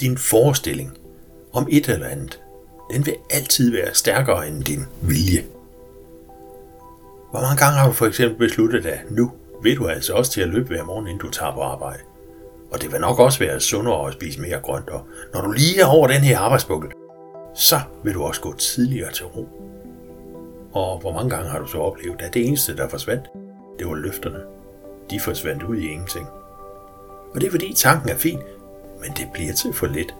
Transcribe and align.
Din 0.00 0.18
forestilling 0.18 0.98
om 1.52 1.68
et 1.70 1.88
eller 1.88 2.06
andet, 2.06 2.40
den 2.90 3.06
vil 3.06 3.14
altid 3.30 3.72
være 3.72 3.94
stærkere 3.94 4.48
end 4.48 4.64
din 4.64 4.86
vilje. 5.02 5.44
Hvor 7.30 7.40
mange 7.40 7.56
gange 7.56 7.78
har 7.78 7.86
du 7.86 7.92
for 7.92 8.06
eksempel 8.06 8.38
besluttet, 8.38 8.86
at 8.86 9.10
nu 9.10 9.32
vil 9.62 9.76
du 9.76 9.86
altså 9.86 10.14
også 10.14 10.32
til 10.32 10.40
at 10.40 10.48
løbe 10.48 10.68
hver 10.68 10.84
morgen, 10.84 11.06
inden 11.06 11.20
du 11.20 11.30
tager 11.30 11.52
på 11.52 11.60
arbejde? 11.60 12.02
Og 12.72 12.82
det 12.82 12.92
vil 12.92 13.00
nok 13.00 13.18
også 13.18 13.38
være 13.38 13.60
sundere 13.60 14.08
at 14.08 14.12
spise 14.12 14.40
mere 14.40 14.60
grønt, 14.60 14.88
og 14.88 15.06
når 15.34 15.40
du 15.40 15.52
lige 15.52 15.80
er 15.80 15.86
over 15.86 16.06
den 16.06 16.20
her 16.20 16.38
arbejdsbukkel, 16.38 16.90
så 17.54 17.80
vil 18.04 18.14
du 18.14 18.22
også 18.22 18.40
gå 18.40 18.56
tidligere 18.56 19.12
til 19.12 19.26
ro. 19.26 19.48
Og 20.72 20.98
hvor 20.98 21.12
mange 21.12 21.30
gange 21.30 21.50
har 21.50 21.58
du 21.58 21.66
så 21.66 21.78
oplevet, 21.78 22.22
at 22.22 22.34
det 22.34 22.46
eneste, 22.46 22.76
der 22.76 22.88
forsvandt, 22.88 23.24
det 23.78 23.86
var 23.86 23.94
løfterne. 23.94 24.38
De 25.10 25.20
forsvandt 25.20 25.62
ud 25.62 25.76
i 25.76 25.88
ingenting. 25.88 26.26
Og 27.34 27.40
det 27.40 27.46
er 27.46 27.50
fordi 27.50 27.74
tanken 27.76 28.08
er 28.08 28.16
fin, 28.16 28.38
men 29.06 29.16
det 29.16 29.28
bliver 29.32 29.52
til 29.52 29.72
for 29.72 29.86
lidt. 29.86 30.14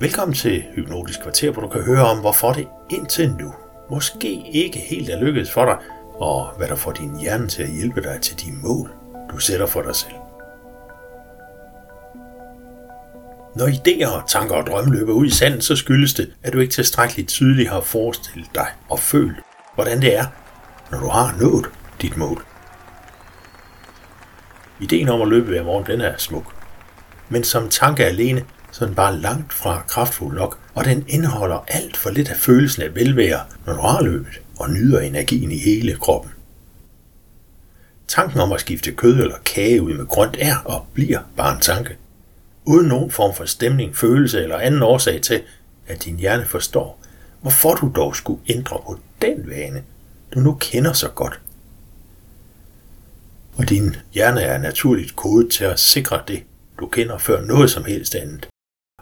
Velkommen 0.00 0.34
til 0.34 0.64
Hypnotisk 0.74 1.22
Kvarter, 1.22 1.50
hvor 1.50 1.62
du 1.62 1.68
kan 1.68 1.82
høre 1.82 2.06
om, 2.06 2.18
hvorfor 2.20 2.52
det 2.52 2.68
indtil 2.90 3.30
nu 3.30 3.54
måske 3.90 4.42
ikke 4.52 4.78
helt 4.78 5.08
er 5.10 5.20
lykkedes 5.20 5.52
for 5.52 5.64
dig, 5.64 5.76
og 6.14 6.48
hvad 6.56 6.68
der 6.68 6.74
får 6.74 6.92
din 6.92 7.20
hjerne 7.20 7.48
til 7.48 7.62
at 7.62 7.70
hjælpe 7.70 8.02
dig 8.02 8.18
til 8.22 8.40
de 8.40 8.52
mål, 8.62 8.90
du 9.30 9.38
sætter 9.38 9.66
for 9.66 9.82
dig 9.82 9.94
selv. 9.94 10.12
Når 13.56 13.66
idéer, 13.66 14.26
tanker 14.26 14.54
og 14.54 14.66
drømme 14.66 14.96
løber 14.96 15.12
ud 15.12 15.26
i 15.26 15.30
sanden, 15.30 15.60
så 15.60 15.76
skyldes 15.76 16.14
det, 16.14 16.32
at 16.42 16.52
du 16.52 16.58
ikke 16.58 16.74
tilstrækkeligt 16.74 17.28
tydeligt 17.28 17.70
har 17.70 17.80
forestillet 17.80 18.50
dig 18.54 18.66
og 18.88 18.98
følt, 18.98 19.36
hvordan 19.74 20.00
det 20.00 20.16
er, 20.16 20.26
når 20.90 21.00
du 21.00 21.08
har 21.08 21.36
nået 21.40 21.66
dit 22.02 22.16
mål. 22.16 22.44
Ideen 24.80 25.08
om 25.08 25.22
at 25.22 25.28
løbe 25.28 25.46
hver 25.46 25.62
morgen, 25.62 25.86
den 25.86 26.00
er 26.00 26.16
smuk. 26.16 26.55
Men 27.28 27.44
som 27.44 27.68
tanke 27.68 28.04
alene, 28.04 28.44
så 28.72 28.84
er 28.84 28.86
den 28.86 28.96
bare 28.96 29.18
langt 29.18 29.52
fra 29.52 29.84
kraftfuld 29.88 30.36
nok, 30.36 30.58
og 30.74 30.84
den 30.84 31.04
indeholder 31.08 31.64
alt 31.68 31.96
for 31.96 32.10
lidt 32.10 32.28
af 32.28 32.36
følelsen 32.36 32.82
af 32.82 32.94
velvære, 32.94 33.40
når 33.66 33.72
du 33.72 33.80
har 33.80 34.02
løbet 34.02 34.40
og 34.58 34.70
nyder 34.70 35.00
energien 35.00 35.52
i 35.52 35.58
hele 35.58 35.96
kroppen. 35.96 36.30
Tanken 38.08 38.40
om 38.40 38.52
at 38.52 38.60
skifte 38.60 38.92
kød 38.92 39.20
eller 39.20 39.36
kage 39.44 39.82
ud 39.82 39.94
med 39.94 40.06
grønt 40.06 40.36
er 40.40 40.56
og 40.64 40.86
bliver 40.94 41.20
bare 41.36 41.54
en 41.54 41.60
tanke. 41.60 41.96
Uden 42.64 42.88
nogen 42.88 43.10
form 43.10 43.34
for 43.34 43.44
stemning, 43.44 43.96
følelse 43.96 44.42
eller 44.42 44.58
anden 44.58 44.82
årsag 44.82 45.22
til, 45.22 45.42
at 45.86 46.04
din 46.04 46.16
hjerne 46.16 46.44
forstår, 46.44 47.00
hvorfor 47.40 47.74
du 47.74 47.92
dog 47.96 48.16
skulle 48.16 48.40
ændre 48.48 48.76
på 48.86 48.98
den 49.22 49.50
vane, 49.50 49.82
du 50.34 50.40
nu 50.40 50.56
kender 50.60 50.92
så 50.92 51.08
godt. 51.08 51.40
Og 53.56 53.68
din 53.68 53.96
hjerne 54.12 54.40
er 54.40 54.58
naturligt 54.58 55.16
kodet 55.16 55.50
til 55.50 55.64
at 55.64 55.80
sikre 55.80 56.22
det, 56.28 56.42
du 56.80 56.86
kender 56.86 57.18
før 57.18 57.42
noget 57.42 57.70
som 57.70 57.84
helst 57.84 58.14
andet. 58.14 58.48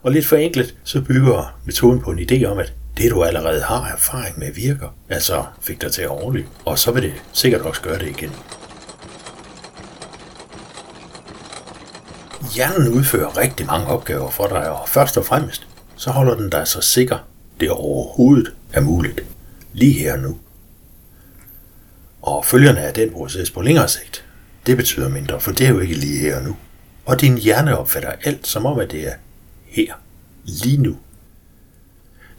Og 0.02 0.12
lidt 0.12 0.26
forenklet, 0.26 0.74
så 0.84 1.00
bygger 1.00 1.60
metoden 1.64 2.00
på 2.00 2.10
en 2.10 2.18
idé 2.18 2.44
om, 2.44 2.58
at 2.58 2.72
det 2.96 3.10
du 3.10 3.24
allerede 3.24 3.62
har 3.62 3.86
erfaring 3.92 4.38
med 4.38 4.52
virker, 4.52 4.88
altså 5.08 5.44
fik 5.60 5.82
dig 5.82 5.92
til 5.92 6.02
at 6.02 6.08
overleve, 6.08 6.46
og 6.64 6.78
så 6.78 6.92
vil 6.92 7.02
det 7.02 7.12
sikkert 7.32 7.60
også 7.60 7.82
gøre 7.82 7.98
det 7.98 8.08
igen. 8.08 8.30
Hjernen 12.54 12.88
udfører 12.88 13.38
rigtig 13.38 13.66
mange 13.66 13.86
opgaver 13.86 14.30
for 14.30 14.46
dig, 14.46 14.70
og 14.70 14.88
først 14.88 15.16
og 15.16 15.26
fremmest, 15.26 15.66
så 15.96 16.10
holder 16.10 16.34
den 16.34 16.50
dig 16.50 16.68
så 16.68 16.80
sikker, 16.80 17.18
det 17.60 17.70
overhovedet 17.70 18.54
er 18.72 18.80
muligt. 18.80 19.24
Lige 19.72 19.92
her 19.92 20.16
nu. 20.16 20.38
Og 22.22 22.44
følgerne 22.44 22.80
af 22.80 22.94
den 22.94 23.10
proces 23.10 23.50
på 23.50 23.62
længere 23.62 23.88
sigt, 23.88 24.24
det 24.66 24.76
betyder 24.76 25.08
mindre, 25.08 25.40
for 25.40 25.52
det 25.52 25.66
er 25.66 25.70
jo 25.70 25.78
ikke 25.78 25.94
lige 25.94 26.18
her 26.18 26.42
nu. 26.42 26.56
Og 27.04 27.20
din 27.20 27.38
hjerne 27.38 27.78
opfatter 27.78 28.12
alt 28.24 28.46
som 28.46 28.66
om, 28.66 28.78
at 28.78 28.90
det 28.90 29.08
er 29.08 29.14
her, 29.64 29.94
lige 30.44 30.76
nu. 30.76 30.98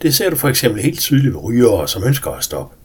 Det 0.01 0.15
ser 0.15 0.29
du 0.29 0.35
for 0.35 0.49
eksempel 0.49 0.81
helt 0.81 0.99
tydeligt 0.99 1.33
ved 1.33 1.43
rygere, 1.43 1.87
som 1.87 2.03
ønsker 2.03 2.31
at 2.31 2.43
stoppe. 2.43 2.75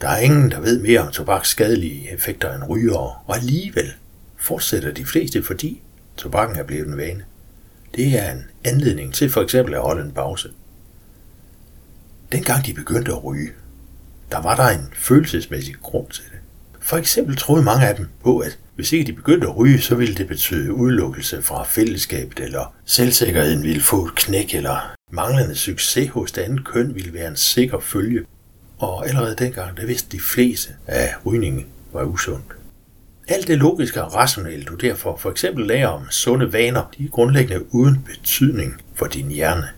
Der 0.00 0.08
er 0.08 0.18
ingen, 0.18 0.50
der 0.50 0.60
ved 0.60 0.80
mere 0.80 1.00
om 1.00 1.12
tobaks 1.12 1.48
skadelige 1.48 2.12
effekter 2.12 2.54
end 2.54 2.64
rygere, 2.68 3.14
og 3.26 3.36
alligevel 3.36 3.92
fortsætter 4.36 4.92
de 4.92 5.04
fleste, 5.04 5.42
fordi 5.42 5.82
tobakken 6.16 6.56
er 6.56 6.62
blevet 6.62 6.86
en 6.86 6.96
vane. 6.96 7.24
Det 7.94 8.18
er 8.18 8.32
en 8.32 8.44
anledning 8.64 9.14
til 9.14 9.30
for 9.30 9.42
eksempel 9.42 9.74
at 9.74 9.80
holde 9.80 10.02
en 10.02 10.12
pause. 10.12 10.50
Dengang 12.32 12.66
de 12.66 12.74
begyndte 12.74 13.12
at 13.12 13.24
ryge, 13.24 13.50
der 14.30 14.42
var 14.42 14.56
der 14.56 14.68
en 14.68 14.88
følelsesmæssig 14.96 15.74
grund 15.82 16.06
til 16.06 16.24
det. 16.24 16.38
For 16.84 16.96
eksempel 16.96 17.36
troede 17.36 17.64
mange 17.64 17.88
af 17.88 17.96
dem 17.96 18.08
på, 18.24 18.38
at 18.38 18.58
hvis 18.74 18.92
ikke 18.92 19.06
de 19.06 19.12
begyndte 19.12 19.46
at 19.46 19.56
ryge, 19.56 19.80
så 19.80 19.94
ville 19.94 20.14
det 20.14 20.28
betyde 20.28 20.72
udelukkelse 20.72 21.42
fra 21.42 21.64
fællesskabet, 21.64 22.40
eller 22.40 22.74
selvsikkerheden 22.84 23.62
ville 23.62 23.80
få 23.80 24.06
et 24.06 24.14
knæk, 24.14 24.54
eller 24.54 24.94
manglende 25.12 25.54
succes 25.54 26.10
hos 26.10 26.32
det 26.32 26.42
andet 26.42 26.64
køn 26.64 26.94
ville 26.94 27.14
være 27.14 27.28
en 27.28 27.36
sikker 27.36 27.80
følge. 27.80 28.24
Og 28.78 29.08
allerede 29.08 29.36
dengang, 29.38 29.76
der 29.76 29.86
vidste 29.86 30.16
de 30.16 30.20
fleste, 30.20 30.70
at 30.86 31.10
rygningen 31.26 31.66
var 31.92 32.04
usundt. 32.04 32.46
Alt 33.28 33.48
det 33.48 33.58
logiske 33.58 34.04
og 34.04 34.14
rationelle, 34.14 34.64
du 34.64 34.74
derfor 34.74 35.16
for 35.16 35.30
eksempel 35.30 35.66
lærer 35.66 35.88
om 35.88 36.10
sunde 36.10 36.52
vaner, 36.52 36.82
de 36.98 37.04
er 37.04 37.08
grundlæggende 37.08 37.74
uden 37.74 38.02
betydning 38.06 38.82
for 38.94 39.06
din 39.06 39.28
hjerne. 39.28 39.68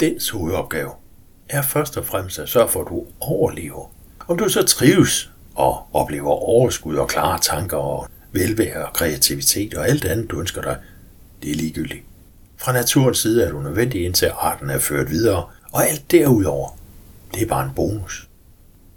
Dens 0.00 0.28
hovedopgave 0.28 0.90
er 1.48 1.62
først 1.62 1.96
og 1.96 2.06
fremmest 2.06 2.38
at 2.38 2.48
sørge 2.48 2.68
for, 2.68 2.80
at 2.80 2.88
du 2.88 3.04
overlever. 3.20 3.92
Om 4.28 4.38
du 4.38 4.48
så 4.48 4.62
trives 4.62 5.30
og 5.58 5.86
oplever 5.92 6.30
overskud 6.30 6.96
og 6.96 7.08
klare 7.08 7.38
tanker 7.38 7.76
og 7.76 8.08
velvære 8.32 8.86
og 8.86 8.92
kreativitet 8.92 9.74
og 9.74 9.88
alt 9.88 10.04
andet, 10.04 10.30
du 10.30 10.40
ønsker 10.40 10.62
dig, 10.62 10.76
det 11.42 11.50
er 11.50 11.54
ligegyldigt. 11.54 12.04
Fra 12.56 12.72
naturens 12.72 13.18
side 13.18 13.44
er 13.44 13.50
du 13.50 13.60
nødvendig 13.60 14.04
indtil 14.04 14.30
arten 14.38 14.70
er 14.70 14.78
ført 14.78 15.10
videre, 15.10 15.44
og 15.72 15.88
alt 15.88 16.10
derudover, 16.10 16.78
det 17.34 17.42
er 17.42 17.46
bare 17.46 17.64
en 17.64 17.70
bonus. 17.76 18.28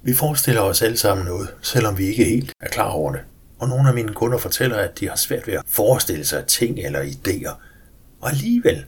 Vi 0.03 0.13
forestiller 0.13 0.61
os 0.61 0.81
alle 0.81 0.97
sammen 0.97 1.25
noget, 1.25 1.49
selvom 1.61 1.97
vi 1.97 2.05
ikke 2.05 2.23
helt 2.23 2.53
er 2.59 2.69
klar 2.69 2.89
over 2.89 3.11
det. 3.11 3.22
Og 3.59 3.69
nogle 3.69 3.89
af 3.89 3.95
mine 3.95 4.13
kunder 4.13 4.38
fortæller, 4.38 4.78
at 4.78 4.99
de 4.99 5.09
har 5.09 5.16
svært 5.16 5.47
ved 5.47 5.53
at 5.53 5.61
forestille 5.67 6.25
sig 6.25 6.45
ting 6.45 6.79
eller 6.79 7.03
idéer. 7.03 7.53
Og 8.22 8.29
alligevel 8.29 8.85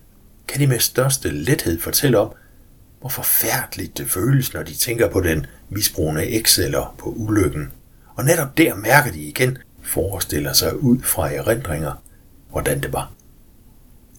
kan 0.48 0.62
de 0.62 0.68
med 0.68 0.80
største 0.80 1.30
lethed 1.30 1.80
fortælle 1.80 2.20
om, 2.20 2.34
hvor 3.04 3.10
forfærdeligt 3.10 3.98
det 3.98 4.10
føles, 4.10 4.54
når 4.54 4.64
de 4.64 4.74
tænker 4.74 5.10
på 5.10 5.22
den 5.22 5.46
misbrugende 5.70 6.28
eks 6.28 6.60
eller 6.60 6.96
på 6.98 7.10
ulykken. 7.10 7.72
Og 8.16 8.26
netop 8.26 8.58
der 8.58 8.76
mærker 8.76 9.12
de 9.12 9.20
igen, 9.20 9.58
forestiller 9.82 10.54
sig 10.54 10.78
ud 10.80 11.00
fra 11.02 11.34
erindringer, 11.34 12.04
hvordan 12.52 12.82
det 12.82 12.94
var. 12.94 13.12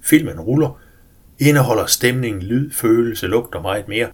Filmen 0.02 0.40
ruller, 0.40 0.80
indeholder 1.38 1.86
stemning, 1.86 2.42
lyd, 2.42 2.72
følelse, 2.72 3.26
lugt 3.26 3.54
og 3.54 3.62
meget 3.62 3.88
mere, 3.88 4.08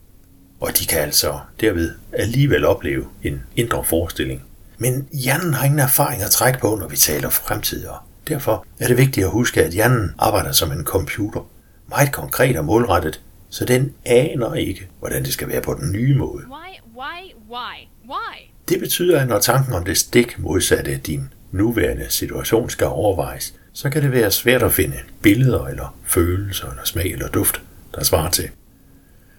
og 0.61 0.79
de 0.79 0.87
kan 0.87 1.01
altså 1.01 1.39
derved 1.61 1.95
alligevel 2.13 2.65
opleve 2.65 3.07
en 3.23 3.43
indre 3.57 3.85
forestilling. 3.85 4.43
Men 4.79 5.09
hjernen 5.13 5.55
har 5.55 5.65
ingen 5.65 5.81
erfaring 5.81 6.23
at 6.23 6.31
trække 6.31 6.59
på, 6.61 6.77
når 6.81 6.89
vi 6.89 6.97
taler 6.97 7.31
fremtid, 7.31 7.87
og 7.87 7.97
derfor 8.29 8.67
er 8.79 8.87
det 8.87 8.97
vigtigt 8.97 9.25
at 9.25 9.33
huske, 9.33 9.65
at 9.65 9.73
hjernen 9.73 10.15
arbejder 10.19 10.53
som 10.53 10.73
en 10.73 10.85
computer, 10.85 11.49
meget 11.89 12.13
konkret 12.13 12.57
og 12.57 12.65
målrettet, 12.65 13.21
så 13.51 13.65
den 13.65 13.95
aner 14.05 14.55
ikke, 14.55 14.89
hvordan 14.99 15.25
det 15.25 15.33
skal 15.33 15.49
være 15.49 15.63
på 15.63 15.75
den 15.75 15.93
nye 15.93 16.15
måde. 16.15 16.45
Why, 16.45 16.81
why, 16.97 17.35
why, 17.51 17.89
why? 18.05 18.51
Det 18.69 18.81
betyder, 18.81 19.21
at 19.21 19.29
når 19.29 19.39
tanken 19.39 19.73
om 19.73 19.85
det 19.85 19.99
stik 19.99 20.39
modsatte 20.39 20.91
af 20.91 21.01
din 21.01 21.33
nuværende 21.53 22.07
situation 22.09 22.71
skal 22.71 22.87
overvejes, 22.87 23.55
så 23.73 23.91
kan 23.91 24.03
det 24.03 24.13
være 24.13 24.31
svært 24.31 24.63
at 24.63 24.73
finde 24.73 24.97
billeder 25.23 25.67
eller 25.67 25.99
følelser 26.05 26.71
eller 26.71 26.85
smag 26.85 27.13
eller 27.13 27.29
duft, 27.29 27.63
der 27.95 28.05
svarer 28.05 28.31
til. 28.31 28.51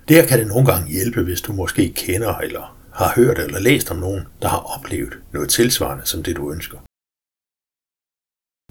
Der 0.10 0.26
kan 0.26 0.40
det 0.40 0.48
nogle 0.48 0.66
gange 0.66 0.92
hjælpe, 0.92 1.24
hvis 1.24 1.42
du 1.42 1.54
måske 1.54 1.94
kender 1.96 2.38
eller 2.38 2.78
har 2.94 3.14
hørt 3.16 3.40
eller 3.40 3.60
læst 3.60 3.92
om 3.92 3.98
nogen, 3.98 4.28
der 4.42 4.48
har 4.48 4.78
oplevet 4.78 5.14
noget 5.34 5.50
tilsvarende 5.50 6.06
som 6.06 6.24
det, 6.24 6.36
du 6.36 6.52
ønsker. 6.52 6.78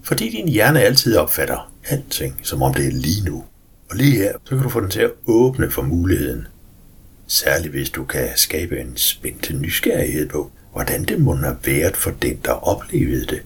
Fordi 0.03 0.29
din 0.29 0.47
hjerne 0.47 0.81
altid 0.81 1.17
opfatter 1.17 1.73
alting, 1.83 2.39
som 2.43 2.61
om 2.61 2.73
det 2.73 2.87
er 2.87 2.91
lige 2.91 3.25
nu. 3.25 3.45
Og 3.91 3.97
lige 3.97 4.17
her, 4.17 4.33
så 4.43 4.55
kan 4.55 4.63
du 4.63 4.69
få 4.69 4.79
den 4.79 4.89
til 4.89 5.01
at 5.01 5.11
åbne 5.27 5.71
for 5.71 5.81
muligheden. 5.81 6.47
Særligt 7.27 7.73
hvis 7.73 7.89
du 7.89 8.05
kan 8.05 8.29
skabe 8.35 8.79
en 8.79 8.97
spændt 8.97 9.61
nysgerrighed 9.61 10.29
på, 10.29 10.51
hvordan 10.71 11.05
det 11.05 11.21
må 11.21 11.35
have 11.35 11.57
været 11.65 11.97
for 11.97 12.11
den, 12.11 12.39
der 12.45 12.51
oplevede 12.51 13.25
det. 13.25 13.41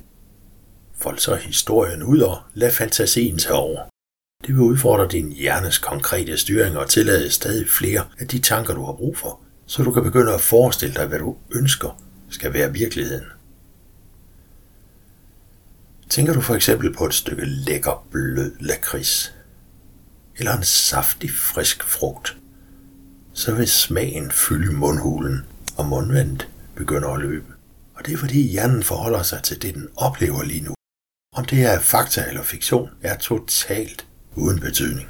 Fold 0.98 1.18
så 1.18 1.36
historien 1.36 2.04
ud 2.04 2.20
og 2.20 2.38
lad 2.54 2.72
fantasien 2.72 3.38
tage 3.38 3.54
over. 3.54 3.82
Det 4.48 4.56
vil 4.56 4.62
udfordre 4.62 5.08
din 5.08 5.32
hjernes 5.32 5.78
konkrete 5.78 6.38
styring 6.38 6.78
og 6.78 6.90
tillade 6.90 7.30
stadig 7.30 7.70
flere 7.70 8.06
af 8.20 8.28
de 8.28 8.40
tanker, 8.40 8.74
du 8.74 8.86
har 8.86 8.94
brug 8.94 9.18
for, 9.18 9.40
så 9.66 9.84
du 9.84 9.92
kan 9.92 10.04
begynde 10.04 10.34
at 10.34 10.42
forestille 10.42 10.96
dig, 10.96 11.06
hvad 11.06 11.20
du 11.20 11.36
ønsker 11.56 12.02
skal 12.30 12.54
være 12.54 12.74
virkeligheden. 12.74 13.26
Tænker 16.10 16.34
du 16.34 16.42
for 16.42 16.56
eksempel 16.56 16.94
på 16.94 17.06
et 17.06 17.14
stykke 17.14 17.46
lækker 17.46 18.08
blød 18.12 18.52
lakrids, 18.60 19.36
eller 20.38 20.58
en 20.58 20.64
saftig 20.64 21.32
frisk 21.32 21.84
frugt, 21.84 22.38
så 23.34 23.56
vil 23.56 23.68
smagen 23.68 24.32
fylde 24.32 24.74
mundhulen, 24.74 25.46
og 25.78 25.86
mundvandet 25.86 26.50
begynder 26.76 27.10
at 27.10 27.22
løbe. 27.22 27.54
Og 27.96 28.06
det 28.06 28.14
er 28.14 28.18
fordi 28.18 28.42
hjernen 28.42 28.84
forholder 28.84 29.24
sig 29.24 29.44
til 29.44 29.62
det, 29.62 29.76
den 29.76 29.90
oplever 29.96 30.44
lige 30.44 30.64
nu. 30.64 30.74
Om 31.36 31.46
det 31.46 31.64
er 31.64 31.80
fakta 31.80 32.26
eller 32.28 32.44
fiktion, 32.44 32.90
er 33.02 33.18
totalt 33.18 34.08
uden 34.36 34.60
betydning. 34.60 35.08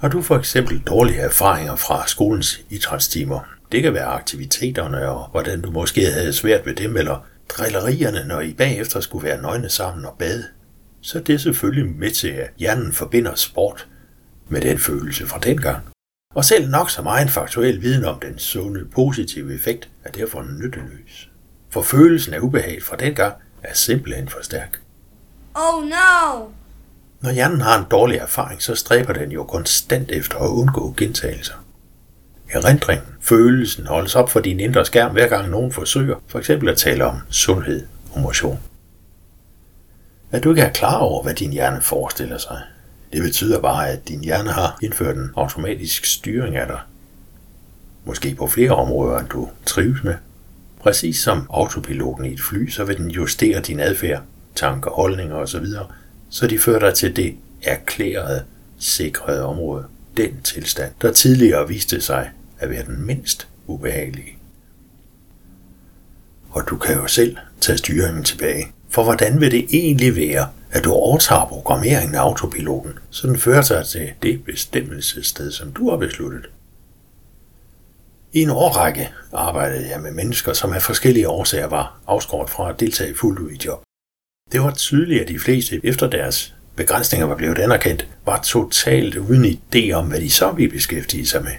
Har 0.00 0.08
du 0.08 0.22
for 0.22 0.36
eksempel 0.36 0.78
dårlige 0.78 1.18
erfaringer 1.18 1.76
fra 1.76 2.06
skolens 2.06 2.60
idrætstimer? 2.70 3.40
Det 3.72 3.82
kan 3.82 3.94
være 3.94 4.04
aktiviteterne 4.04 5.08
og 5.08 5.30
hvordan 5.30 5.60
du 5.60 5.70
måske 5.70 6.12
havde 6.12 6.32
svært 6.32 6.66
ved 6.66 6.74
dem, 6.74 6.96
eller 6.96 7.26
drillerierne, 7.48 8.24
når 8.24 8.40
I 8.40 8.54
bagefter 8.54 9.00
skulle 9.00 9.24
være 9.24 9.42
nøgne 9.42 9.68
sammen 9.68 10.04
og 10.04 10.16
bade. 10.18 10.44
Så 11.00 11.20
det 11.20 11.34
er 11.34 11.38
selvfølgelig 11.38 11.96
med 11.96 12.10
til, 12.10 12.28
at 12.28 12.50
hjernen 12.58 12.92
forbinder 12.92 13.34
sport 13.34 13.88
med 14.48 14.60
den 14.60 14.78
følelse 14.78 15.26
fra 15.26 15.38
dengang. 15.38 15.82
Og 16.34 16.44
selv 16.44 16.70
nok 16.70 16.90
så 16.90 17.02
meget 17.02 17.30
faktuel 17.30 17.82
viden 17.82 18.04
om 18.04 18.20
den 18.20 18.38
sunde, 18.38 18.84
positive 18.84 19.54
effekt 19.54 19.88
er 20.04 20.10
derfor 20.10 20.42
nytteløs. 20.42 21.30
For 21.70 21.82
følelsen 21.82 22.34
af 22.34 22.40
ubehag 22.40 22.82
fra 22.82 22.96
dengang 22.96 23.34
er 23.62 23.74
simpelthen 23.74 24.28
for 24.28 24.38
stærk. 24.42 24.80
Oh 25.54 25.84
no! 25.84 26.44
Når 27.20 27.30
hjernen 27.32 27.60
har 27.60 27.78
en 27.78 27.84
dårlig 27.90 28.16
erfaring, 28.18 28.62
så 28.62 28.74
stræber 28.74 29.12
den 29.12 29.32
jo 29.32 29.44
konstant 29.44 30.10
efter 30.10 30.38
at 30.38 30.48
undgå 30.48 30.94
gentagelser. 30.96 31.54
Erindringen, 32.50 33.06
følelsen 33.20 33.86
holdes 33.86 34.16
op 34.16 34.30
for 34.30 34.40
din 34.40 34.60
indre 34.60 34.84
skærm, 34.84 35.12
hver 35.12 35.28
gang 35.28 35.50
nogen 35.50 35.72
forsøger 35.72 36.16
for 36.26 36.38
eksempel 36.38 36.68
at 36.68 36.76
tale 36.76 37.04
om 37.04 37.16
sundhed 37.30 37.86
og 38.12 38.20
motion. 38.20 38.60
At 40.30 40.44
du 40.44 40.50
ikke 40.50 40.62
er 40.62 40.72
klar 40.72 40.98
over, 40.98 41.22
hvad 41.22 41.34
din 41.34 41.52
hjerne 41.52 41.82
forestiller 41.82 42.38
sig, 42.38 42.62
det 43.12 43.22
betyder 43.22 43.60
bare, 43.60 43.88
at 43.88 44.08
din 44.08 44.20
hjerne 44.24 44.50
har 44.50 44.78
indført 44.82 45.16
en 45.16 45.30
automatisk 45.36 46.04
styring 46.04 46.56
af 46.56 46.66
dig. 46.66 46.80
Måske 48.04 48.34
på 48.34 48.46
flere 48.46 48.70
områder, 48.70 49.18
end 49.18 49.28
du 49.28 49.48
trives 49.66 50.04
med. 50.04 50.14
Præcis 50.80 51.18
som 51.18 51.46
autopiloten 51.50 52.24
i 52.24 52.32
et 52.32 52.40
fly, 52.40 52.68
så 52.68 52.84
vil 52.84 52.96
den 52.96 53.10
justere 53.10 53.60
din 53.60 53.80
adfærd, 53.80 54.22
tanker, 54.54 54.90
holdninger 54.90 55.36
osv., 55.36 55.66
så 56.30 56.46
de 56.46 56.58
fører 56.58 56.78
dig 56.78 56.94
til 56.94 57.16
det 57.16 57.36
erklærede, 57.62 58.44
sikrede 58.78 59.44
område. 59.44 59.86
Den 60.16 60.42
tilstand, 60.42 60.92
der 61.02 61.12
tidligere 61.12 61.68
viste 61.68 62.00
sig 62.00 62.30
at 62.58 62.70
være 62.70 62.84
den 62.84 63.06
mindst 63.06 63.48
ubehagelige. 63.66 64.38
Og 66.50 66.68
du 66.68 66.76
kan 66.76 66.94
jo 66.94 67.06
selv 67.06 67.36
tage 67.60 67.78
styringen 67.78 68.24
tilbage. 68.24 68.66
For 68.90 69.04
hvordan 69.04 69.40
vil 69.40 69.50
det 69.50 69.66
egentlig 69.72 70.16
være, 70.16 70.48
at 70.70 70.84
du 70.84 70.92
overtager 70.92 71.46
programmeringen 71.46 72.14
af 72.14 72.20
autopiloten, 72.20 72.92
så 73.10 73.26
den 73.26 73.38
fører 73.38 73.62
sig 73.62 73.86
til 73.86 74.12
det 74.22 74.44
bestemmelsessted, 74.44 75.52
som 75.52 75.72
du 75.72 75.90
har 75.90 75.96
besluttet? 75.96 76.46
I 78.32 78.42
en 78.42 78.50
årrække 78.50 79.10
arbejdede 79.32 79.90
jeg 79.90 80.00
med 80.00 80.12
mennesker, 80.12 80.52
som 80.52 80.72
af 80.72 80.82
forskellige 80.82 81.28
årsager 81.28 81.66
var 81.66 82.00
afskåret 82.06 82.50
fra 82.50 82.70
at 82.70 82.80
deltage 82.80 83.16
fuldt 83.16 83.38
ud 83.38 83.50
i 83.50 83.60
job. 83.64 83.82
Det 84.52 84.60
var 84.60 84.74
tydeligt, 84.74 85.22
at 85.22 85.28
de 85.28 85.38
fleste 85.38 85.80
efter 85.84 86.10
deres 86.10 86.54
begrænsninger 86.76 87.26
var 87.26 87.36
blevet 87.36 87.58
anerkendt, 87.58 88.08
var 88.26 88.40
totalt 88.42 89.16
uden 89.16 89.44
idé 89.44 89.92
om, 89.92 90.06
hvad 90.08 90.20
de 90.20 90.30
så 90.30 90.52
ville 90.52 90.72
beskæftige 90.72 91.26
sig 91.26 91.42
med. 91.42 91.52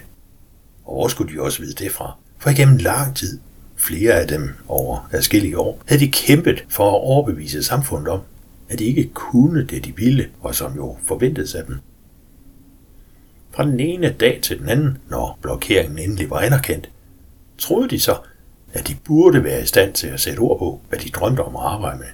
Og 0.84 0.94
hvor 0.94 1.08
skulle 1.08 1.34
de 1.34 1.42
også 1.42 1.62
vide 1.62 1.84
det 1.84 1.92
fra? 1.92 2.12
For 2.38 2.50
igennem 2.50 2.76
lang 2.76 3.16
tid, 3.16 3.40
flere 3.80 4.12
af 4.12 4.28
dem 4.28 4.50
over 4.68 5.08
adskillige 5.12 5.58
år, 5.58 5.82
havde 5.86 6.00
de 6.00 6.10
kæmpet 6.10 6.64
for 6.68 6.90
at 6.90 7.00
overbevise 7.00 7.62
samfundet 7.62 8.08
om, 8.08 8.20
at 8.68 8.78
de 8.78 8.84
ikke 8.84 9.10
kunne 9.14 9.66
det, 9.66 9.84
de 9.84 9.96
ville, 9.96 10.28
og 10.40 10.54
som 10.54 10.76
jo 10.76 10.96
forventedes 11.04 11.54
af 11.54 11.64
dem. 11.64 11.78
Fra 13.50 13.64
den 13.64 13.80
ene 13.80 14.16
dag 14.20 14.40
til 14.42 14.58
den 14.58 14.68
anden, 14.68 14.98
når 15.10 15.38
blokeringen 15.42 15.98
endelig 15.98 16.30
var 16.30 16.38
anerkendt, 16.38 16.90
troede 17.58 17.88
de 17.88 18.00
så, 18.00 18.16
at 18.72 18.88
de 18.88 18.96
burde 19.04 19.44
være 19.44 19.62
i 19.62 19.66
stand 19.66 19.92
til 19.92 20.06
at 20.06 20.20
sætte 20.20 20.40
ord 20.40 20.58
på, 20.58 20.80
hvad 20.88 20.98
de 20.98 21.10
drømte 21.10 21.40
om 21.40 21.56
at 21.56 21.62
arbejde 21.62 21.98
med. 21.98 22.06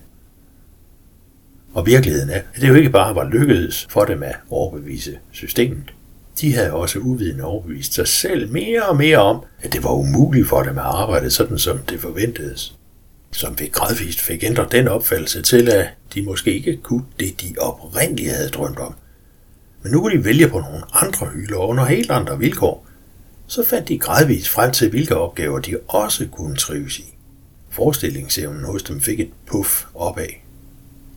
Og 1.74 1.86
virkeligheden 1.86 2.30
er, 2.30 2.40
at 2.54 2.60
det 2.60 2.68
jo 2.68 2.74
ikke 2.74 2.90
bare 2.90 3.14
var 3.14 3.28
lykkedes 3.28 3.86
for 3.90 4.04
dem 4.04 4.22
at 4.22 4.36
overbevise 4.50 5.18
systemet. 5.30 5.95
De 6.40 6.54
havde 6.54 6.72
også 6.72 6.98
uvidende 6.98 7.44
overbevist 7.44 7.94
sig 7.94 8.08
selv 8.08 8.52
mere 8.52 8.82
og 8.82 8.96
mere 8.96 9.18
om, 9.18 9.44
at 9.62 9.72
det 9.72 9.84
var 9.84 9.92
umuligt 9.92 10.48
for 10.48 10.62
dem 10.62 10.78
at 10.78 10.84
arbejde 10.84 11.30
sådan, 11.30 11.58
som 11.58 11.78
det 11.78 12.00
forventedes. 12.00 12.74
Som 13.32 13.58
ved 13.58 13.72
gradvist 13.72 14.20
fik 14.20 14.44
ændret 14.44 14.72
den 14.72 14.88
opfattelse 14.88 15.42
til, 15.42 15.68
at 15.70 15.88
de 16.14 16.22
måske 16.22 16.54
ikke 16.54 16.76
kunne 16.76 17.04
det, 17.20 17.40
de 17.40 17.54
oprindeligt 17.58 18.32
havde 18.32 18.48
drømt 18.48 18.78
om. 18.78 18.94
Men 19.82 19.92
nu 19.92 20.00
kunne 20.00 20.18
de 20.18 20.24
vælge 20.24 20.48
på 20.48 20.60
nogle 20.60 20.82
andre 20.92 21.26
hylder 21.26 21.58
under 21.58 21.84
helt 21.84 22.10
andre 22.10 22.38
vilkår. 22.38 22.86
Så 23.46 23.64
fandt 23.64 23.88
de 23.88 23.98
gradvist 23.98 24.48
frem 24.48 24.72
til, 24.72 24.90
hvilke 24.90 25.16
opgaver 25.16 25.58
de 25.58 25.78
også 25.88 26.26
kunne 26.32 26.56
trives 26.56 26.98
i. 26.98 27.14
Forestillingsevnen 27.70 28.64
hos 28.64 28.82
dem 28.82 29.00
fik 29.00 29.20
et 29.20 29.30
puff 29.46 29.84
opad 29.94 30.28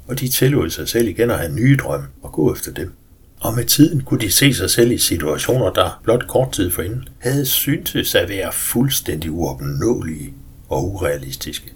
og 0.09 0.19
de 0.19 0.27
tillod 0.27 0.69
sig 0.69 0.89
selv 0.89 1.07
igen 1.07 1.31
at 1.31 1.39
have 1.39 1.55
nye 1.55 1.77
drømme 1.77 2.07
og 2.21 2.31
gå 2.31 2.53
efter 2.53 2.71
dem. 2.71 2.93
Og 3.41 3.55
med 3.55 3.65
tiden 3.65 4.01
kunne 4.01 4.19
de 4.19 4.31
se 4.31 4.53
sig 4.53 4.69
selv 4.69 4.91
i 4.91 4.97
situationer, 4.97 5.69
der 5.69 6.01
blot 6.03 6.27
kort 6.27 6.51
tid 6.51 6.71
forinden 6.71 7.07
havde 7.19 7.45
syntes 7.45 8.15
at 8.15 8.29
være 8.29 8.51
fuldstændig 8.53 9.31
uopnåelige 9.31 10.33
og 10.69 10.93
urealistiske. 10.93 11.73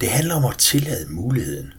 Det 0.00 0.08
handler 0.08 0.34
om 0.34 0.44
at 0.44 0.58
tillade 0.58 1.06
muligheden. 1.10 1.72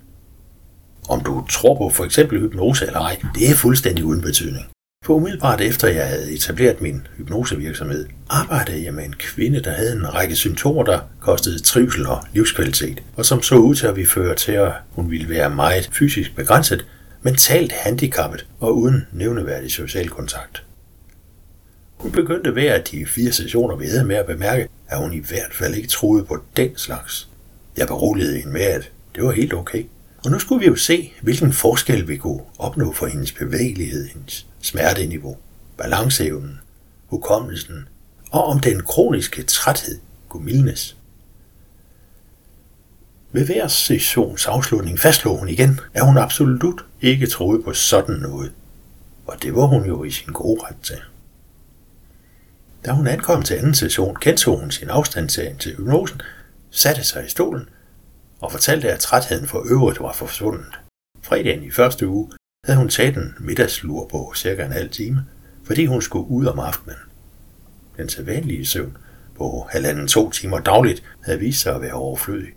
Om 1.09 1.23
du 1.23 1.45
tror 1.50 1.75
på 1.75 1.89
for 1.89 2.06
eksempel 2.06 2.39
hypnose 2.39 2.85
eller 2.85 3.00
ej, 3.00 3.21
det 3.35 3.50
er 3.50 3.56
fuldstændig 3.56 4.06
uden 4.06 4.21
betydning. 4.21 4.65
For 5.06 5.13
umiddelbart 5.13 5.62
efter 5.62 5.88
jeg 5.88 6.07
havde 6.07 6.31
etableret 6.31 6.81
min 6.81 7.07
hypnosevirksomhed, 7.17 8.06
arbejdede 8.29 8.83
jeg 8.83 8.94
med 8.94 9.06
en 9.06 9.13
kvinde, 9.13 9.59
der 9.59 9.71
havde 9.71 9.91
en 9.94 10.13
række 10.13 10.35
symptomer, 10.35 10.83
der 10.83 11.00
kostede 11.19 11.59
trivsel 11.59 12.07
og 12.07 12.23
livskvalitet, 12.33 13.03
og 13.15 13.25
som 13.25 13.41
så 13.41 13.56
ud 13.56 13.75
til 13.75 13.88
at 13.88 13.95
vi 13.95 14.06
føre 14.06 14.35
til, 14.35 14.51
at 14.51 14.71
hun 14.91 15.12
ville 15.12 15.29
være 15.29 15.50
meget 15.50 15.89
fysisk 15.94 16.35
begrænset, 16.35 16.85
mentalt 17.25 17.72
handicappet 17.72 18.48
og 18.60 18.77
uden 18.77 19.07
nævneværdig 19.13 19.72
social 19.72 20.10
kontakt. 20.10 20.63
Hun 21.98 22.12
begyndte 22.12 22.51
hver 22.51 22.74
af 22.74 22.83
de 22.83 23.06
fire 23.06 23.31
sessioner, 23.31 23.75
vi 23.75 23.86
havde 23.86 24.04
med 24.04 24.16
at 24.16 24.25
bemærke, 24.25 24.68
at 24.88 24.98
hun 24.98 25.13
i 25.13 25.19
hvert 25.19 25.54
fald 25.54 25.75
ikke 25.75 25.88
troede 25.88 26.24
på 26.24 26.38
den 26.57 26.77
slags. 26.77 27.27
Jeg 27.77 27.88
beroligede 27.88 28.38
hende 28.38 28.54
med, 28.54 28.62
at 28.62 28.92
det 29.16 29.24
var 29.24 29.31
helt 29.31 29.54
okay. 29.54 29.86
Og 30.25 30.31
nu 30.31 30.39
skulle 30.39 30.60
vi 30.60 30.66
jo 30.66 30.75
se, 30.75 31.13
hvilken 31.22 31.54
forskel 31.54 32.07
vi 32.07 32.18
kunne 32.18 32.42
opnå 32.60 32.94
for 32.94 33.07
hendes 33.07 33.31
bevægelighed, 33.31 34.07
hendes 34.07 34.48
smerteniveau, 34.62 35.38
balanceevnen, 35.77 36.60
hukommelsen 37.07 37.88
og 38.31 38.45
om 38.45 38.60
den 38.60 38.81
kroniske 38.81 39.44
træthed 39.44 40.00
kunne 40.30 40.45
mildnes. 40.45 40.98
Ved 43.35 43.45
hver 43.45 43.67
sessions 43.67 44.45
afslutning 44.45 44.99
fastslog 44.99 45.39
hun 45.39 45.49
igen, 45.49 45.79
at 45.93 46.05
hun 46.05 46.17
absolut 46.17 46.85
ikke 47.01 47.27
troede 47.27 47.63
på 47.63 47.73
sådan 47.73 48.15
noget. 48.15 48.51
Og 49.27 49.41
det 49.41 49.55
var 49.55 49.65
hun 49.65 49.86
jo 49.86 50.03
i 50.03 50.12
sin 50.12 50.33
gode 50.33 50.62
ret 50.63 50.75
til. 50.83 50.98
Da 52.86 52.91
hun 52.91 53.07
ankom 53.07 53.43
til 53.43 53.55
anden 53.55 53.74
session, 53.74 54.15
kendte 54.15 54.51
hun 54.51 54.71
sin 54.71 54.89
afstandsagen 54.89 55.57
til 55.57 55.75
hypnosen, 55.75 56.21
satte 56.71 57.03
sig 57.03 57.25
i 57.25 57.29
stolen 57.29 57.69
og 58.41 58.51
fortalte, 58.51 58.91
at 58.91 59.00
trætheden 59.00 59.48
for 59.48 59.63
øvrigt 59.71 60.00
var 60.00 60.13
forsvundet. 60.13 60.79
Fredagen 61.21 61.63
i 61.63 61.71
første 61.71 62.07
uge 62.07 62.31
havde 62.65 62.79
hun 62.79 62.89
taget 62.89 63.17
en 63.17 63.36
middagslur 63.39 64.07
på 64.07 64.33
cirka 64.36 64.65
en 64.65 64.71
halv 64.71 64.89
time, 64.89 65.25
fordi 65.63 65.86
hun 65.86 66.01
skulle 66.01 66.29
ud 66.29 66.45
om 66.45 66.60
aftenen. 66.60 66.98
Den 67.98 68.10
sædvanlige 68.10 68.65
søvn 68.65 68.98
på 69.38 69.67
halvanden 69.71 70.07
to 70.07 70.31
timer 70.31 70.60
dagligt 70.60 71.03
havde 71.24 71.39
vist 71.39 71.62
sig 71.62 71.75
at 71.75 71.81
være 71.81 71.93
overflødig. 71.93 72.50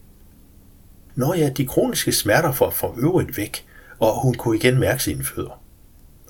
Når 1.19 1.35
ja, 1.35 1.49
de 1.49 1.67
kroniske 1.67 2.13
smerter 2.13 2.53
for, 2.53 2.71
for 2.71 2.95
øvrigt 2.99 3.37
væk, 3.37 3.67
og 3.99 4.23
hun 4.23 4.35
kunne 4.35 4.57
igen 4.57 4.79
mærke 4.79 5.03
sine 5.03 5.25
fødder. 5.25 5.63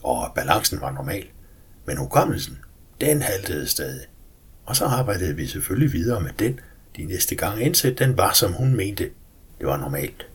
Og 0.02 0.32
balancen 0.34 0.80
var 0.80 0.90
normal. 0.90 1.26
Men 1.86 1.96
hukommelsen, 1.96 2.58
den 3.00 3.22
haltede 3.22 3.66
stadig. 3.66 4.06
Og 4.66 4.76
så 4.76 4.84
arbejdede 4.84 5.36
vi 5.36 5.46
selvfølgelig 5.46 5.92
videre 5.92 6.20
med 6.20 6.30
den, 6.38 6.60
de 6.96 7.04
næste 7.04 7.34
gange 7.34 7.62
indtil 7.62 7.98
den 7.98 8.16
var, 8.16 8.32
som 8.32 8.52
hun 8.52 8.76
mente, 8.76 9.10
det 9.58 9.66
var 9.66 9.76
normalt. 9.76 10.28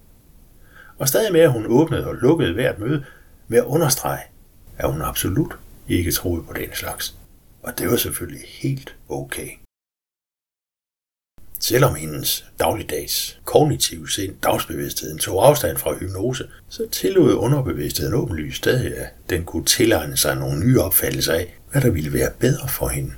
Og 0.98 1.08
stadig 1.08 1.32
med, 1.32 1.42
at 1.42 1.52
hun 1.52 1.66
åbnede 1.66 2.08
og 2.08 2.16
lukkede 2.16 2.54
hvert 2.54 2.80
møde, 2.80 3.06
med 3.48 3.58
at 3.58 3.66
understrege, 3.66 4.22
at 4.78 4.92
hun 4.92 5.02
absolut 5.02 5.58
ikke 5.88 6.12
troede 6.12 6.44
på 6.44 6.54
den 6.54 6.70
slags. 6.74 7.16
Og 7.64 7.80
det 7.80 7.90
var 7.90 7.96
selvfølgelig 7.96 8.44
helt 8.48 8.96
okay. 9.10 9.50
Selvom 11.64 11.96
hendes 11.96 12.46
dagligdags 12.60 13.40
kognitive 13.46 14.10
sind, 14.10 14.36
dagsbevidstheden, 14.44 15.18
tog 15.18 15.48
afstand 15.48 15.78
fra 15.78 15.98
hypnose, 15.98 16.48
så 16.70 16.88
tillod 16.92 17.34
underbevidstheden 17.34 18.14
åbenlyst 18.14 18.58
stadig, 18.58 18.98
at 18.98 19.08
den 19.30 19.44
kunne 19.44 19.66
tilegne 19.66 20.18
sig 20.18 20.36
nogle 20.36 20.66
nye 20.66 20.82
opfattelser 20.82 21.34
af, 21.34 21.58
hvad 21.72 21.82
der 21.82 21.90
ville 21.90 22.14
være 22.14 22.32
bedre 22.40 22.68
for 22.68 22.88
hende. 22.88 23.12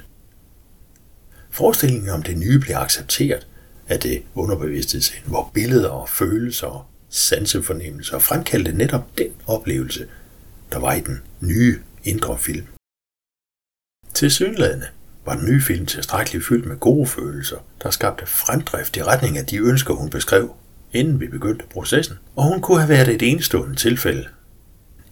Forestillingen 1.50 2.10
om 2.10 2.24
det 2.24 2.38
nye 2.38 2.60
blev 2.60 2.76
accepteret 2.76 3.48
af 3.88 4.00
det 4.00 4.24
underbevidste 4.36 5.02
sind, 5.02 5.24
hvor 5.26 5.52
billeder 5.54 5.90
og 5.90 6.10
følelser 6.10 6.68
og 6.68 6.86
sansefornemmelser 7.10 8.20
fremkaldte 8.20 8.72
netop 8.72 9.18
den 9.18 9.32
oplevelse, 9.48 10.08
der 10.72 10.80
var 10.80 10.94
i 10.94 11.00
den 11.00 11.22
nye 11.40 11.80
indre 12.04 12.38
film. 12.38 12.68
Til 14.14 14.32
synlædende 14.32 14.88
var 15.26 15.36
den 15.36 15.46
nye 15.46 15.62
film 15.62 15.86
tilstrækkeligt 15.86 16.46
fyldt 16.46 16.66
med 16.66 16.78
gode 16.78 17.08
følelser, 17.08 17.58
der 17.84 17.90
skabte 17.90 18.26
fremdrift 18.26 18.98
i 18.98 19.04
retning 19.04 19.38
af 19.38 19.46
de 19.46 19.58
ønsker, 19.58 19.94
hun 19.94 20.10
beskrev, 20.10 20.56
inden 20.94 21.20
vi 21.20 21.28
begyndte 21.28 21.66
processen, 21.74 22.16
og 22.36 22.44
hun 22.44 22.62
kunne 22.62 22.80
have 22.80 22.90
været 22.90 23.08
et 23.08 23.22
enestående 23.22 23.76
tilfælde. 23.76 24.28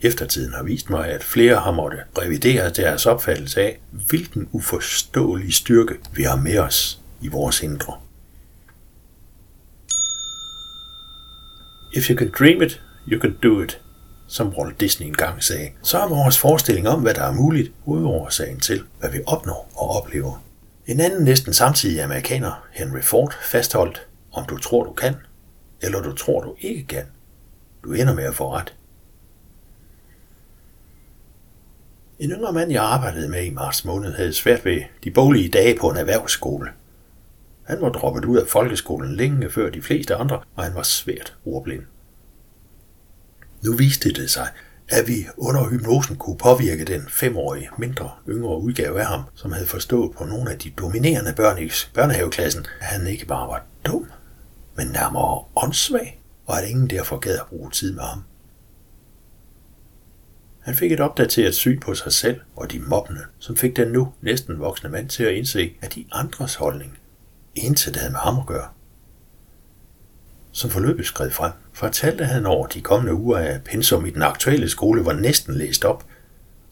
Eftertiden 0.01 0.53
har 0.53 0.63
vist 0.63 0.89
mig, 0.89 1.07
at 1.07 1.23
flere 1.23 1.55
har 1.59 1.71
måttet 1.71 2.01
revidere 2.17 2.69
deres 2.69 3.05
opfattelse 3.05 3.61
af, 3.61 3.79
hvilken 3.91 4.49
uforståelig 4.51 5.53
styrke 5.53 5.95
vi 6.13 6.23
har 6.23 6.35
med 6.35 6.57
os 6.57 6.99
i 7.21 7.27
vores 7.27 7.63
indre. 7.63 7.93
If 11.93 12.09
you 12.09 12.17
can 12.17 12.31
dream 12.39 12.61
it, 12.61 12.81
you 13.11 13.21
can 13.21 13.37
do 13.43 13.61
it, 13.61 13.81
som 14.27 14.53
Walt 14.57 14.79
Disney 14.79 15.07
engang 15.07 15.43
sagde, 15.43 15.69
så 15.81 15.97
er 15.99 16.07
vores 16.07 16.37
forestilling 16.37 16.87
om, 16.87 17.01
hvad 17.01 17.13
der 17.13 17.23
er 17.23 17.33
muligt, 17.33 17.71
hovedårsagen 17.85 18.59
til, 18.59 18.83
hvad 18.99 19.09
vi 19.09 19.19
opnår 19.25 19.71
og 19.75 19.89
oplever. 19.89 20.43
En 20.87 20.99
anden 20.99 21.23
næsten 21.23 21.53
samtidig 21.53 22.03
amerikaner, 22.03 22.67
Henry 22.71 23.01
Ford, 23.01 23.33
fastholdt, 23.43 24.07
om 24.31 24.45
du 24.45 24.57
tror 24.57 24.83
du 24.83 24.93
kan, 24.93 25.15
eller 25.81 26.01
du 26.01 26.15
tror 26.15 26.41
du 26.41 26.55
ikke 26.59 26.85
kan, 26.85 27.03
du 27.83 27.93
ender 27.93 28.13
med 28.13 28.23
at 28.23 28.35
få 28.35 28.53
ret. 28.53 28.73
En 32.19 32.31
yngre 32.31 32.53
mand, 32.53 32.71
jeg 32.71 32.83
arbejdede 32.83 33.29
med 33.29 33.43
i 33.43 33.49
marts 33.49 33.85
måned, 33.85 34.13
havde 34.13 34.33
svært 34.33 34.65
ved 34.65 34.81
de 35.03 35.11
boglige 35.11 35.49
dage 35.49 35.77
på 35.79 35.89
en 35.89 35.97
erhvervsskole. 35.97 36.69
Han 37.63 37.81
var 37.81 37.89
droppet 37.89 38.25
ud 38.25 38.37
af 38.37 38.47
folkeskolen 38.47 39.15
længe 39.15 39.49
før 39.49 39.69
de 39.69 39.81
fleste 39.81 40.15
andre, 40.15 40.41
og 40.55 40.63
han 40.63 40.75
var 40.75 40.83
svært 40.83 41.35
ordblind. 41.45 41.83
Nu 43.63 43.75
viste 43.75 44.13
det 44.13 44.29
sig, 44.29 44.47
at 44.89 45.07
vi 45.07 45.27
under 45.37 45.69
hypnosen 45.69 46.15
kunne 46.15 46.37
påvirke 46.37 46.85
den 46.85 47.01
femårige, 47.09 47.69
mindre 47.77 48.11
yngre 48.29 48.61
udgave 48.61 48.99
af 48.99 49.05
ham, 49.05 49.21
som 49.33 49.51
havde 49.51 49.67
forstået 49.67 50.15
på 50.17 50.25
nogle 50.25 50.51
af 50.51 50.59
de 50.59 50.69
dominerende 50.69 51.33
børn 51.35 51.63
i 51.63 51.69
børnehaveklassen, 51.93 52.65
at 52.79 52.85
han 52.85 53.07
ikke 53.07 53.25
bare 53.25 53.47
var 53.47 53.65
dum, 53.85 54.07
men 54.75 54.87
nærmere 54.87 55.43
åndssvag, 55.55 56.21
og 56.45 56.61
at 56.61 56.69
ingen 56.69 56.89
derfor 56.89 57.17
gad 57.17 57.35
at 57.35 57.45
bruge 57.49 57.71
tid 57.71 57.93
med 57.93 58.03
ham. 58.03 58.23
Han 60.59 60.75
fik 60.75 60.91
et 60.91 60.99
opdateret 60.99 61.55
syn 61.55 61.79
på 61.79 61.95
sig 61.95 62.13
selv 62.13 62.39
og 62.55 62.71
de 62.71 62.79
mobbende, 62.79 63.21
som 63.39 63.57
fik 63.57 63.75
den 63.75 63.87
nu 63.87 64.13
næsten 64.21 64.59
voksne 64.59 64.89
mand 64.89 65.09
til 65.09 65.23
at 65.23 65.33
indse, 65.33 65.73
at 65.81 65.95
de 65.95 66.05
andres 66.11 66.55
holdning 66.55 66.97
intet 67.55 67.95
havde 67.95 68.11
med 68.11 68.19
ham 68.19 68.39
at 68.39 68.45
gøre. 68.45 68.67
Som 70.55 70.69
forløbet 70.69 71.05
skred 71.05 71.31
frem, 71.31 71.51
fortalte 71.73 72.25
han 72.25 72.45
over 72.45 72.67
de 72.67 72.81
kommende 72.81 73.13
uger 73.13 73.37
af 73.37 73.63
pensum 73.63 74.05
i 74.05 74.09
den 74.09 74.21
aktuelle 74.21 74.69
skole 74.69 75.05
var 75.05 75.13
næsten 75.13 75.55
læst 75.55 75.85
op, 75.85 76.05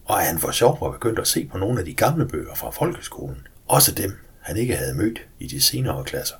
og 0.04 0.20
at 0.20 0.26
han 0.26 0.38
for 0.38 0.50
sjov 0.50 0.78
var 0.80 0.90
begyndt 0.90 1.18
at 1.18 1.26
se 1.26 1.48
på 1.52 1.58
nogle 1.58 1.78
af 1.78 1.84
de 1.84 1.94
gamle 1.94 2.28
bøger 2.28 2.54
fra 2.54 2.70
folkeskolen, 2.70 3.46
også 3.66 3.92
dem, 3.92 4.16
han 4.40 4.56
ikke 4.56 4.76
havde 4.76 4.94
mødt 4.94 5.26
i 5.38 5.46
de 5.46 5.60
senere 5.60 6.04
klasser. 6.04 6.34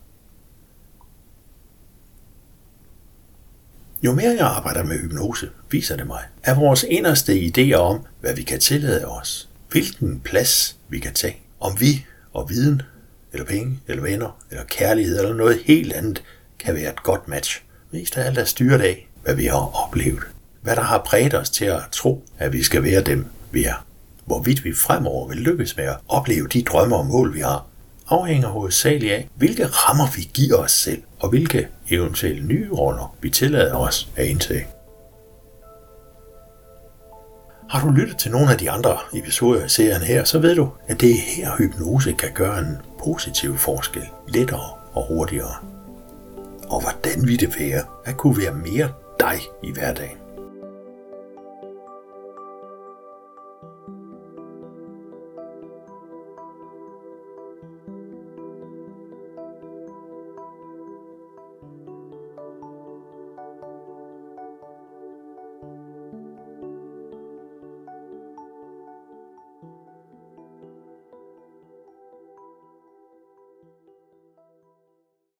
Jo 4.02 4.14
mere 4.14 4.34
jeg 4.38 4.46
arbejder 4.46 4.84
med 4.84 4.98
hypnose, 4.98 5.50
viser 5.70 5.96
det 5.96 6.06
mig, 6.06 6.22
at 6.42 6.56
vores 6.56 6.84
inderste 6.88 7.32
idéer 7.32 7.74
om, 7.74 8.06
hvad 8.20 8.34
vi 8.34 8.42
kan 8.42 8.60
tillade 8.60 9.06
os, 9.06 9.48
hvilken 9.70 10.20
plads 10.20 10.76
vi 10.88 10.98
kan 10.98 11.14
tage, 11.14 11.36
om 11.60 11.80
vi 11.80 12.06
og 12.32 12.50
viden, 12.50 12.82
eller 13.32 13.46
penge, 13.46 13.80
eller 13.86 14.02
venner, 14.02 14.42
eller 14.50 14.64
kærlighed, 14.64 15.18
eller 15.18 15.34
noget 15.34 15.62
helt 15.64 15.92
andet, 15.92 16.22
kan 16.64 16.74
være 16.74 16.92
et 16.92 17.02
godt 17.02 17.28
match. 17.28 17.62
Mest 17.90 18.18
af 18.18 18.26
alt 18.26 18.38
er 18.38 18.44
styret 18.44 18.80
af, 18.80 19.08
hvad 19.22 19.34
vi 19.34 19.44
har 19.44 19.84
oplevet. 19.84 20.22
Hvad 20.62 20.76
der 20.76 20.82
har 20.82 20.98
præget 20.98 21.34
os 21.34 21.50
til 21.50 21.64
at 21.64 21.82
tro, 21.92 22.24
at 22.38 22.52
vi 22.52 22.62
skal 22.62 22.82
være 22.82 23.02
dem, 23.02 23.26
vi 23.50 23.64
er. 23.64 23.86
Hvorvidt 24.24 24.64
vi 24.64 24.74
fremover 24.74 25.28
vil 25.28 25.36
lykkes 25.36 25.76
med 25.76 25.84
at 25.84 25.96
opleve 26.08 26.48
de 26.48 26.62
drømme 26.62 26.96
og 26.96 27.06
mål, 27.06 27.34
vi 27.34 27.40
har, 27.40 27.66
afhænger 28.08 28.48
hovedsageligt 28.48 29.12
af, 29.12 29.28
hvilke 29.34 29.66
rammer 29.66 30.06
vi 30.16 30.30
giver 30.34 30.56
os 30.56 30.72
selv, 30.72 31.02
og 31.20 31.28
hvilke 31.28 31.68
eventuelle 31.90 32.46
nye 32.46 32.70
roller 32.72 33.16
vi 33.20 33.30
tillader 33.30 33.76
os 33.76 34.08
at 34.16 34.26
indtage. 34.26 34.66
Har 37.70 37.86
du 37.86 37.92
lyttet 37.92 38.16
til 38.16 38.30
nogle 38.30 38.52
af 38.52 38.58
de 38.58 38.70
andre 38.70 38.98
episoder 39.14 39.64
i 39.64 39.68
serien 39.68 40.02
her, 40.02 40.24
så 40.24 40.38
ved 40.38 40.56
du, 40.56 40.68
at 40.88 41.00
det 41.00 41.10
er 41.10 41.36
her 41.36 41.56
hypnose 41.58 42.12
kan 42.12 42.30
gøre 42.34 42.58
en 42.58 42.76
positiv 43.04 43.58
forskel, 43.58 44.02
lettere 44.28 44.70
og 44.92 45.06
hurtigere. 45.08 45.71
Og 46.72 46.80
hvordan 46.80 47.28
vi 47.28 47.36
det 47.36 47.54
være 47.58 47.82
at 48.04 48.16
kunne 48.16 48.38
være 48.38 48.54
mere 48.54 48.92
dig 49.20 49.38
i 49.62 49.72
hverdagen? 49.72 50.21